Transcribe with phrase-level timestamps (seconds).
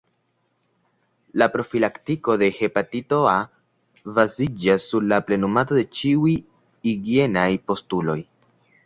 [1.41, 3.35] La profilaktiko de hepatito A
[4.15, 6.35] baziĝas sur la plenumado de ĉiuj
[6.89, 8.19] higienaj postuloj.